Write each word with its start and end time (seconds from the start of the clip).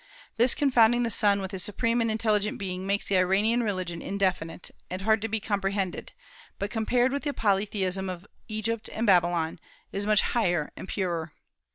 This 0.35 0.55
confounding 0.55 1.03
the 1.03 1.11
sun 1.11 1.41
with 1.41 1.53
a 1.53 1.59
supreme 1.59 2.01
and 2.01 2.09
intelligent 2.09 2.57
being 2.57 2.87
makes 2.87 3.05
the 3.07 3.17
Iranian 3.19 3.61
religion 3.61 4.01
indefinite, 4.01 4.71
and 4.89 5.03
hard 5.03 5.21
to 5.21 5.27
be 5.27 5.39
comprehended; 5.39 6.13
but 6.57 6.71
compared 6.71 7.13
with 7.13 7.21
the 7.21 7.35
polytheism 7.35 8.09
of 8.09 8.25
Egypt 8.47 8.89
and 8.93 9.05
Babylon, 9.05 9.59
it 9.91 9.97
is 9.97 10.07
much 10.07 10.23
higher 10.23 10.71
and 10.75 10.87
purer. 10.87 11.33